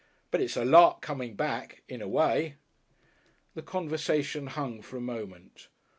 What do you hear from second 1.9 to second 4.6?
a way...." The conversation